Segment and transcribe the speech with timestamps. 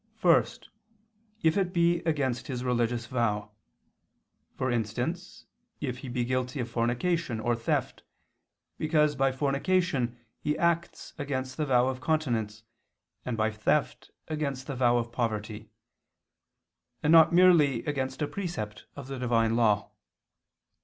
[0.15, 0.69] First,
[1.43, 3.51] if it be against his religious vow;
[4.55, 5.45] for instance
[5.79, 8.01] if he be guilty of fornication or theft,
[8.79, 12.63] because by fornication he acts against the vow of continence,
[13.25, 15.69] and by theft against the vow of poverty;
[17.03, 19.91] and not merely against a precept of the divine law.